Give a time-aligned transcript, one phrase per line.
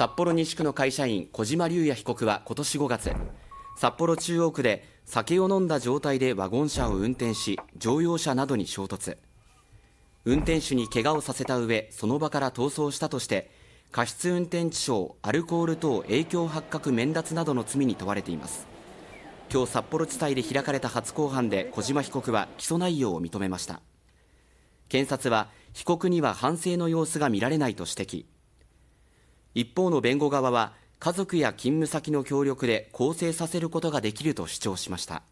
[0.00, 3.12] 札幌西区の会社員小島隆也被告は今年5月
[3.76, 9.18] 札幌中央区で酒を飲んだ状態でワゴン車を運転し乗用車などに衝突。
[10.24, 13.50] 運転手に怪我をさせた上その場から逃走したとして
[13.92, 18.66] 過失運転致傷アルコール等影響発覚免脱などの罪に問われています。
[19.52, 23.82] 今日札幌地裁で開かれた初公判で小島被告は起訴内容を認めました。
[24.88, 28.39] 検察は被告には反省の様子が見られないと指摘。
[29.54, 35.22] 一方の弁護側は家族や勤務先の協力で更生させることができると主張しました。